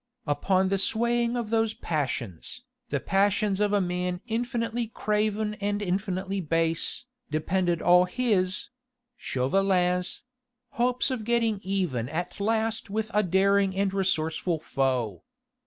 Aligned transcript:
Upon 0.25 0.69
the 0.69 0.79
swaying 0.79 1.37
of 1.37 1.51
those 1.51 1.75
passions, 1.75 2.63
the 2.89 2.99
passions 2.99 3.59
of 3.59 3.71
a 3.71 3.79
man 3.79 4.19
infinitely 4.25 4.87
craven 4.87 5.53
and 5.61 5.79
infinitely 5.79 6.41
base, 6.41 7.05
depended 7.29 7.83
all 7.83 8.05
his 8.05 8.69
Chauvelin's 9.15 10.23
hopes 10.69 11.11
of 11.11 11.23
getting 11.23 11.59
even 11.61 12.09
at 12.09 12.39
last 12.39 12.89
with 12.89 13.11
a 13.13 13.21
daring 13.21 13.75
and 13.75 13.93
resourceful 13.93 14.57
foe. 14.57 15.21